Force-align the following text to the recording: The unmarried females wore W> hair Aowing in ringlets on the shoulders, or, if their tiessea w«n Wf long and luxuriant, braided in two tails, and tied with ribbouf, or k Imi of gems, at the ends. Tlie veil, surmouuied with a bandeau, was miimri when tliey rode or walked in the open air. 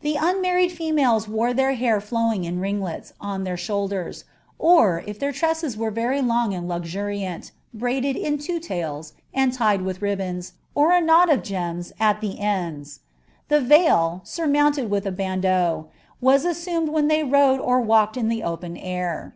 The 0.00 0.14
unmarried 0.14 0.70
females 0.70 1.26
wore 1.26 1.48
W> 1.52 1.74
hair 1.76 1.98
Aowing 1.98 2.44
in 2.44 2.60
ringlets 2.60 3.12
on 3.20 3.42
the 3.42 3.56
shoulders, 3.56 4.22
or, 4.60 5.02
if 5.08 5.18
their 5.18 5.32
tiessea 5.32 5.72
w«n 5.74 5.92
Wf 5.92 6.24
long 6.28 6.54
and 6.54 6.68
luxuriant, 6.68 7.50
braided 7.74 8.14
in 8.14 8.38
two 8.38 8.60
tails, 8.60 9.14
and 9.34 9.52
tied 9.52 9.82
with 9.82 9.98
ribbouf, 10.02 10.52
or 10.76 10.90
k 10.92 11.00
Imi 11.00 11.32
of 11.34 11.42
gems, 11.42 11.92
at 11.98 12.20
the 12.20 12.38
ends. 12.38 13.00
Tlie 13.50 13.62
veil, 13.66 14.20
surmouuied 14.24 14.88
with 14.88 15.04
a 15.04 15.10
bandeau, 15.10 15.88
was 16.20 16.44
miimri 16.44 16.88
when 16.88 17.08
tliey 17.08 17.32
rode 17.32 17.58
or 17.58 17.80
walked 17.80 18.16
in 18.16 18.28
the 18.28 18.44
open 18.44 18.76
air. 18.76 19.34